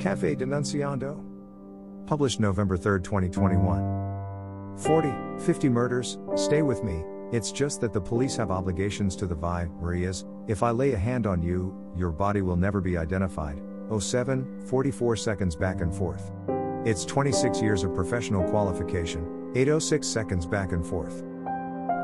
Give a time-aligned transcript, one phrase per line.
[0.00, 1.22] Cafe Denunciando.
[2.06, 4.76] Published November 3, 2021.
[4.78, 5.12] 40,
[5.44, 7.02] 50 murders, stay with me,
[7.32, 10.24] it's just that the police have obligations to the Vi, Marias.
[10.46, 13.60] If I lay a hand on you, your body will never be identified.
[13.98, 16.30] 07, 44 seconds back and forth.
[16.84, 21.24] It's 26 years of professional qualification, 806 seconds back and forth.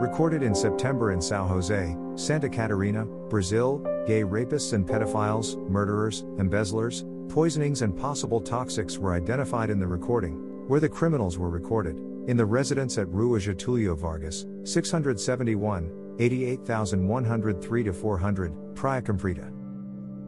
[0.00, 7.04] Recorded in September in Sao Jose, Santa Catarina, Brazil, gay rapists and pedophiles, murderers, embezzlers,
[7.28, 10.34] poisonings, and possible toxics were identified in the recording,
[10.68, 17.92] where the criminals were recorded, in the residence at Rua Getulio Vargas, 671, 88103 to
[17.92, 19.52] 400, Praia Comprida.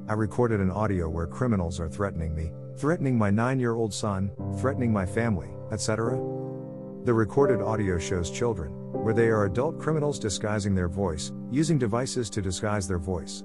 [0.09, 4.31] I recorded an audio where criminals are threatening me, threatening my nine year old son,
[4.59, 6.19] threatening my family, etc.
[7.05, 12.31] The recorded audio shows children, where they are adult criminals disguising their voice, using devices
[12.31, 13.45] to disguise their voice.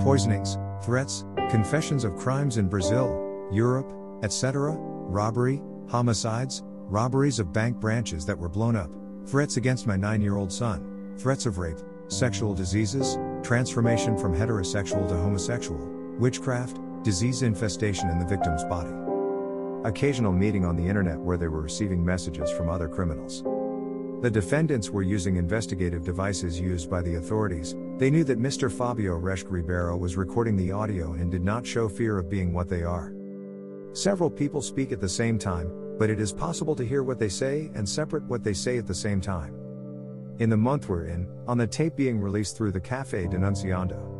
[0.00, 8.24] Poisonings, threats, confessions of crimes in Brazil, Europe, etc., robbery, homicides, robberies of bank branches
[8.24, 8.90] that were blown up,
[9.26, 15.06] threats against my nine year old son, threats of rape, sexual diseases, transformation from heterosexual
[15.06, 15.86] to homosexual,
[16.18, 19.09] witchcraft, disease infestation in the victim's body.
[19.84, 23.42] Occasional meeting on the internet where they were receiving messages from other criminals.
[24.20, 27.74] The defendants were using investigative devices used by the authorities.
[27.96, 28.70] They knew that Mr.
[28.70, 32.68] Fabio Resch Ribeiro was recording the audio and did not show fear of being what
[32.68, 33.14] they are.
[33.94, 37.30] Several people speak at the same time, but it is possible to hear what they
[37.30, 39.54] say and separate what they say at the same time.
[40.40, 44.10] In the month we're in, on the tape being released through the Cafe Denunciando,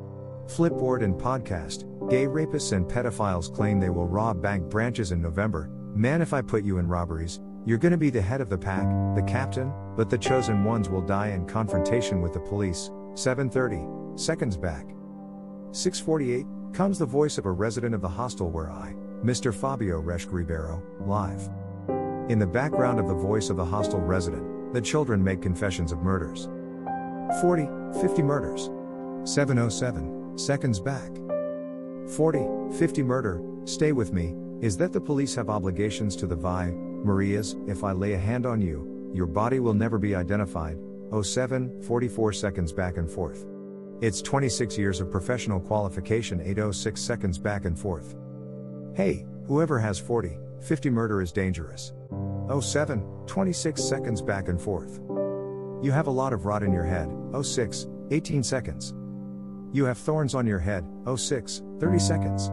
[0.47, 5.71] Flipboard and podcast, gay rapists and pedophiles claim they will rob bank branches in November.
[5.95, 8.85] Man, if I put you in robberies, you're gonna be the head of the pack,
[9.15, 12.91] the captain, but the chosen ones will die in confrontation with the police.
[13.15, 13.87] 730
[14.21, 14.87] seconds back.
[15.71, 19.55] 648 comes the voice of a resident of the hostel where I, Mr.
[19.55, 21.49] Fabio Resch Ribeiro, live.
[22.29, 26.01] In the background of the voice of the hostel resident, the children make confessions of
[26.01, 26.49] murders.
[27.41, 27.69] 40,
[28.01, 28.71] 50 murders.
[29.31, 31.11] 707, seconds back.
[32.17, 36.71] 40, 50 murder, stay with me, is that the police have obligations to the Vi,
[37.05, 40.77] Marias, if I lay a hand on you, your body will never be identified.
[41.23, 43.47] 07, 44 seconds back and forth.
[44.01, 48.17] It's 26 years of professional qualification, 806 seconds back and forth.
[48.95, 51.93] Hey, whoever has 40, 50 murder is dangerous.
[52.61, 55.01] 07, 26 seconds back and forth.
[55.83, 57.09] You have a lot of rot in your head,
[57.41, 58.95] 06, 18 seconds.
[59.73, 62.49] You have thorns on your head, 06, 30 seconds.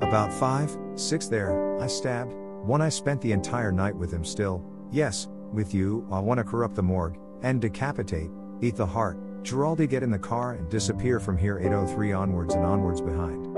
[0.00, 2.32] About 5, 6 there, I stabbed,
[2.62, 6.76] one I spent the entire night with him still, yes, with you, I wanna corrupt
[6.76, 11.36] the morgue, and decapitate, eat the heart, Giraldi get in the car and disappear from
[11.36, 11.58] here.
[11.58, 13.56] 803 onwards and onwards behind.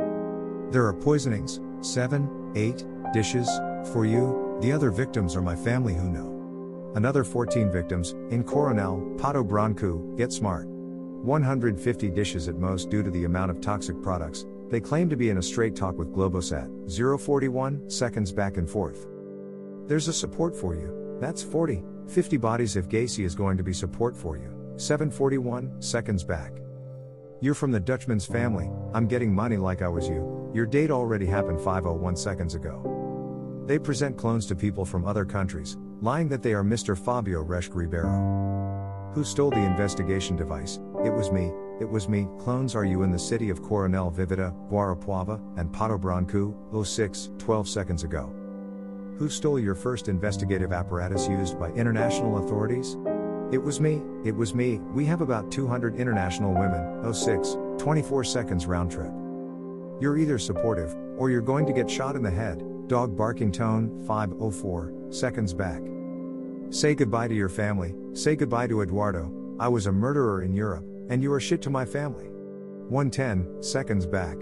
[0.72, 3.48] There are poisonings, 7, 8, dishes,
[3.92, 6.92] for you, the other victims are my family who know.
[6.94, 10.69] Another 14 victims, in Coronel, Pato Branco, get smart.
[11.22, 15.28] 150 dishes at most due to the amount of toxic products, they claim to be
[15.28, 19.06] in a straight talk with Globosat, 041 seconds back and forth.
[19.86, 23.74] There's a support for you, that's 40, 50 bodies if Gacy is going to be
[23.74, 26.52] support for you, 741 seconds back.
[27.42, 31.26] You're from the Dutchman's family, I'm getting money like I was you, your date already
[31.26, 33.64] happened 501 seconds ago.
[33.66, 36.96] They present clones to people from other countries, lying that they are Mr.
[36.96, 39.12] Fabio Resch Ribeiro.
[39.14, 40.78] Who stole the investigation device?
[41.02, 41.50] It was me,
[41.80, 42.28] it was me.
[42.38, 47.66] Clones are you in the city of Coronel Vivida, Guarapuava, and Pato Branco, 06, 12
[47.66, 48.30] seconds ago?
[49.16, 52.98] Who stole your first investigative apparatus used by international authorities?
[53.50, 54.78] It was me, it was me.
[54.92, 59.12] We have about 200 international women, 06, 24 seconds round trip.
[60.02, 62.62] You're either supportive, or you're going to get shot in the head.
[62.88, 65.80] Dog barking tone, 504, seconds back.
[66.68, 70.86] Say goodbye to your family, say goodbye to Eduardo, I was a murderer in Europe,
[71.10, 72.28] and you are shit to my family.
[72.88, 74.36] 110, seconds back.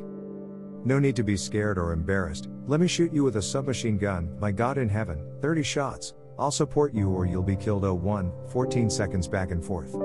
[0.84, 4.38] No need to be scared or embarrassed, let me shoot you with a submachine gun,
[4.38, 8.88] my God in heaven, 30 shots, I'll support you or you'll be killed 01, 14
[8.88, 9.96] seconds back and forth.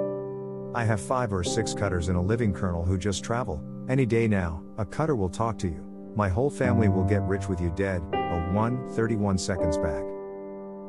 [0.74, 4.28] I have 5 or 6 cutters in a living colonel who just travel, any day
[4.28, 6.14] now, a cutter will talk to you.
[6.16, 10.04] My whole family will get rich with you dead, a 1, 31 seconds back.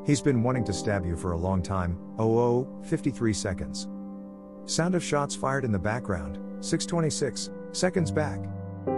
[0.06, 3.88] He's been wanting to stab you for a long time, oh, 53 seconds.
[4.66, 8.40] Sound of shots fired in the background, 626 seconds back.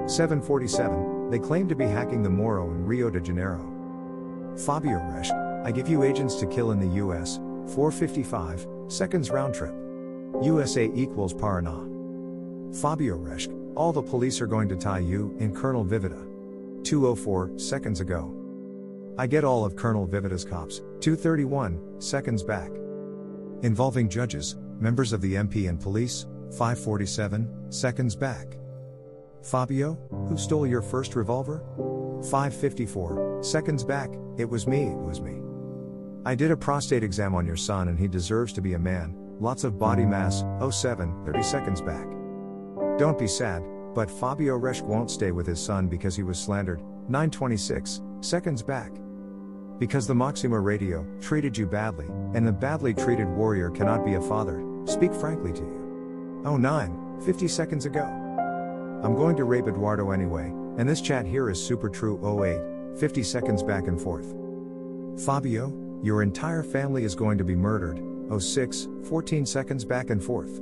[0.07, 3.73] 747, they claim to be hacking the Moro in Rio de Janeiro.
[4.65, 5.33] Fabio Resch,
[5.65, 7.39] I give you agents to kill in the US,
[7.75, 9.75] 455 seconds round trip.
[10.41, 11.83] USA equals Paraná.
[12.81, 16.23] Fabio Resch, all the police are going to tie you, in Colonel Vivida.
[16.85, 18.33] 204 seconds ago.
[19.19, 22.71] I get all of Colonel Vivida's cops, 231 seconds back.
[23.63, 28.57] Involving judges, members of the MP and police, 547 seconds back.
[29.43, 29.95] Fabio,
[30.29, 31.63] who stole your first revolver?
[32.31, 35.41] 554 seconds back, it was me, it was me.
[36.25, 39.15] I did a prostate exam on your son and he deserves to be a man,
[39.39, 42.07] lots of body mass, 07, 30 seconds back.
[42.99, 43.63] Don't be sad,
[43.95, 48.91] but Fabio Resch won't stay with his son because he was slandered, 926 seconds back.
[49.79, 54.21] Because the Maxima radio treated you badly, and the badly treated warrior cannot be a
[54.21, 56.43] father, speak frankly to you.
[56.45, 58.05] Oh 9, 50 seconds ago.
[59.03, 60.47] I'm going to rape Eduardo anyway,
[60.79, 64.35] and this chat here is super true 08, 50 seconds back and forth.
[65.25, 65.73] Fabio,
[66.03, 68.01] your entire family is going to be murdered,
[68.41, 70.61] 06, 14 seconds back and forth.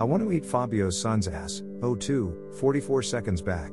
[0.00, 3.72] I want to eat Fabio's son's ass, 02, 44 seconds back.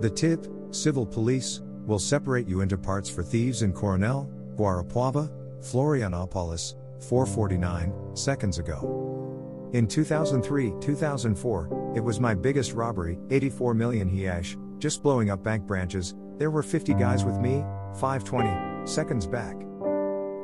[0.00, 5.30] The tip, civil police, will separate you into parts for thieves in Coronel, Guarapuava,
[5.60, 9.70] Florianopolis, 449 seconds ago.
[9.72, 15.66] In 2003 2004, it was my biggest robbery, 84 million reais, just blowing up bank
[15.66, 16.14] branches.
[16.38, 17.64] There were 50 guys with me,
[17.94, 19.58] 520 seconds back.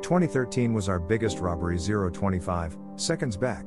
[0.01, 3.65] 2013 was our biggest robbery, 025 seconds back.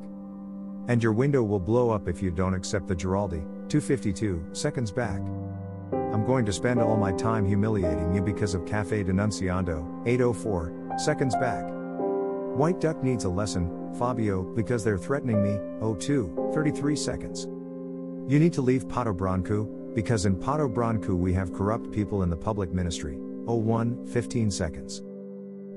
[0.89, 5.21] And your window will blow up if you don't accept the Giraldi, 252 seconds back.
[6.13, 11.35] I'm going to spend all my time humiliating you because of Cafe Denunciando, 804, seconds
[11.35, 11.82] back.
[12.55, 15.59] White Duck needs a lesson, Fabio, because they're threatening me,
[15.97, 17.45] 02, 33 seconds.
[18.31, 19.63] You need to leave Pato Branco,
[19.95, 23.15] because in Pato Branco we have corrupt people in the public ministry,
[23.45, 25.01] 01, 15 seconds.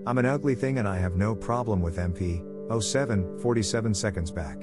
[0.07, 2.45] I'm an ugly thing and I have no problem with MP,
[2.83, 4.59] 07, 47 seconds back.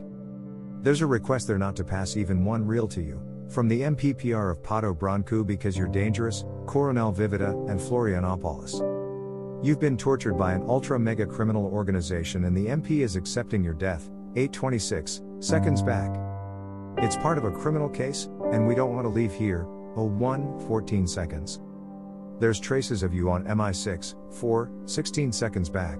[0.81, 4.51] There's a request there not to pass even one reel to you, from the MPPR
[4.51, 8.92] of Pato Branco because you're dangerous, Coronel Vivida, and Florianopolis.
[9.63, 13.73] You've been tortured by an ultra mega criminal organization and the MP is accepting your
[13.73, 16.13] death, 826, seconds back.
[16.97, 19.63] It's part of a criminal case, and we don't want to leave here,
[19.95, 21.61] 01, 14 seconds.
[22.41, 25.97] There's traces of you on MI6, 4, 16 seconds back.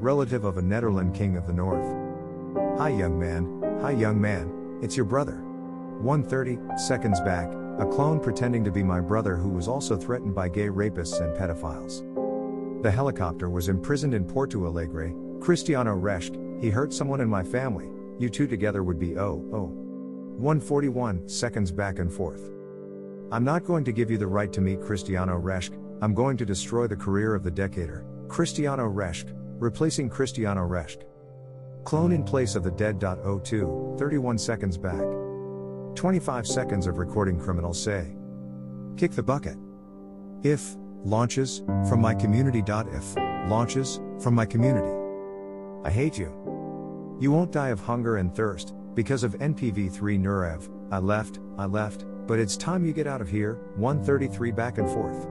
[0.00, 1.86] Relative of a Netherland king of the north.
[2.76, 5.36] Hi young man, hi young man, it's your brother.
[6.00, 7.46] 130 seconds back,
[7.78, 11.36] a clone pretending to be my brother who was also threatened by gay rapists and
[11.36, 12.13] pedophiles.
[12.84, 17.88] The helicopter was imprisoned in Porto Alegre, Cristiano Reschke, he hurt someone in my family,
[18.18, 19.70] you two together would be oh, oh.
[20.36, 22.50] 141 seconds back and forth.
[23.32, 26.44] I'm not going to give you the right to meet Cristiano Reschke, I'm going to
[26.44, 31.04] destroy the career of the decader, Cristiano Reschke, replacing Cristiano Reschke.
[31.84, 33.00] Clone in place of the dead.
[33.00, 35.00] 02, 31 seconds back.
[35.94, 38.14] 25 seconds of recording criminals say.
[38.98, 39.56] Kick the bucket.
[40.42, 42.62] If, launches, from my community.
[42.66, 43.16] If,
[43.48, 44.90] launches, from my community.
[45.84, 47.16] I hate you.
[47.20, 52.04] You won't die of hunger and thirst, because of NPV3 Nurev, I left, I left,
[52.26, 55.26] but it's time you get out of here, 133 back and forth.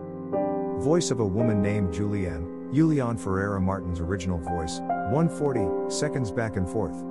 [0.83, 4.79] Voice of a woman named Julianne, Julian Ferreira Martins original voice,
[5.11, 7.03] 140 seconds back and forth.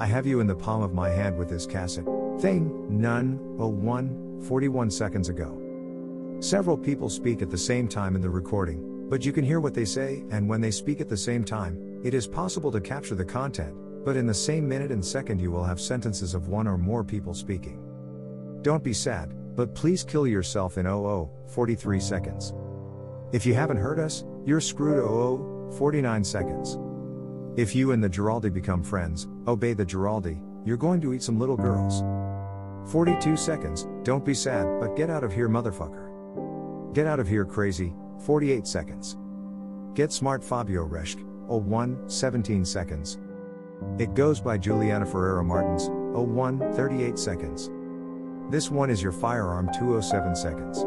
[0.00, 2.04] I have you in the palm of my hand with this cassette.
[2.40, 5.65] Thing, none, 01, 41 seconds ago.
[6.40, 9.72] Several people speak at the same time in the recording, but you can hear what
[9.72, 13.14] they say, and when they speak at the same time, it is possible to capture
[13.14, 13.74] the content,
[14.04, 17.02] but in the same minute and second you will have sentences of one or more
[17.02, 17.80] people speaking.
[18.60, 22.52] Don't be sad, but please kill yourself in 00, 43 seconds.
[23.32, 26.78] If you haven't heard us, you're screwed 00, 49 seconds.
[27.56, 31.38] If you and the Giraldi become friends, obey the Giraldi, you're going to eat some
[31.38, 32.02] little girls.
[32.92, 36.05] 42 seconds, don't be sad, but get out of here, motherfucker.
[36.96, 39.18] Get out of here, crazy, 48 seconds.
[39.92, 43.18] Get smart, Fabio Reschke, 01, 17 seconds.
[43.98, 47.68] It goes by Juliana Ferreira Martins, 01, 38 seconds.
[48.50, 50.86] This one is your firearm, 207 seconds.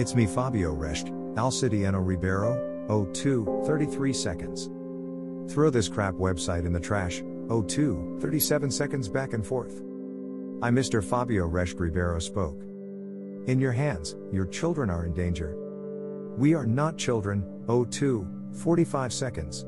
[0.00, 2.56] It's me, Fabio Reschke, Alcidiano Ribeiro,
[3.12, 4.70] 02, 33 seconds.
[5.52, 9.82] Throw this crap website in the trash, 02, 37 seconds back and forth.
[10.62, 11.04] I, Mr.
[11.04, 12.64] Fabio Reschke Ribeiro spoke.
[13.48, 15.56] In your hands, your children are in danger.
[16.36, 19.64] We are not children, 02, 45 seconds.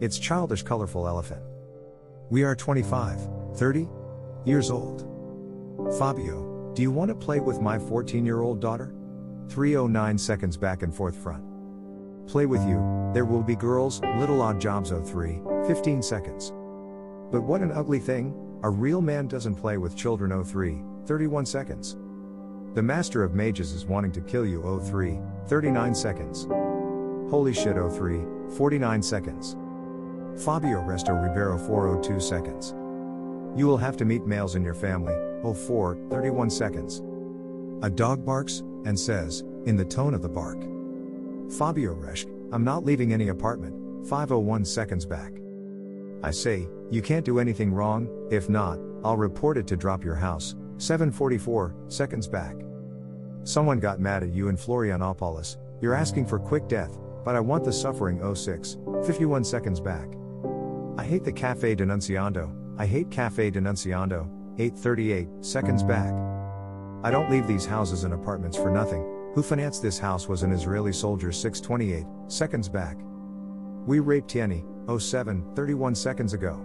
[0.00, 1.42] It's childish colorful elephant.
[2.30, 3.20] We are 25,
[3.56, 3.88] 30
[4.46, 5.02] years old.
[5.98, 8.94] Fabio, do you want to play with my 14 year old daughter?
[9.50, 11.44] 309 seconds back and forth front.
[12.26, 16.54] Play with you, there will be girls, little odd jobs 03, 15 seconds.
[17.30, 21.98] But what an ugly thing, A real man doesn't play with children 03, 31 seconds.
[22.74, 26.48] The Master of Mages is wanting to kill you 03, 39 seconds.
[27.30, 28.20] Holy shit 03,
[28.56, 29.54] 49 seconds.
[30.44, 32.74] Fabio Resto Ribeiro 402 seconds.
[33.56, 35.14] You will have to meet males in your family,
[35.44, 37.00] 04, 31 seconds.
[37.84, 40.60] A dog barks, and says, in the tone of the bark.
[41.56, 45.32] Fabio Resch, I'm not leaving any apartment, 501 seconds back.
[46.24, 50.16] I say, you can't do anything wrong, if not, I'll report it to drop your
[50.16, 52.54] house, 744 seconds back.
[53.44, 57.64] Someone got mad at you in Florianopolis, you're asking for quick death, but I want
[57.64, 60.08] the suffering 06, 51 seconds back.
[60.96, 64.28] I hate the Cafe Denunciando, I hate Cafe Denunciando,
[64.58, 66.14] 838 seconds back.
[67.02, 69.02] I don't leave these houses and apartments for nothing.
[69.34, 72.96] Who financed this house was an Israeli soldier 628 seconds back.
[73.84, 74.64] We raped Tieni,
[75.00, 76.64] 07, 31 seconds ago.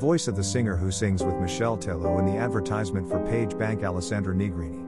[0.00, 4.34] Voice of the singer who sings with Michel Teló in the advertisement for PagBank Alessandra
[4.34, 4.79] Negrini.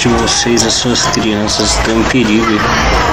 [0.00, 3.09] De vocês, as suas crianças estão em perigo.